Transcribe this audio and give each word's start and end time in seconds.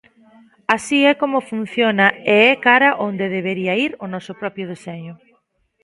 Así 0.75 0.99
e 1.11 1.13
como 1.21 1.47
funciona 1.51 2.07
e 2.33 2.35
é 2.51 2.53
cara 2.67 2.89
onde 3.07 3.33
debería 3.37 3.73
ir 3.85 3.91
o 4.03 4.05
noso 4.13 4.33
propio 4.41 4.65
deseño. 4.71 5.13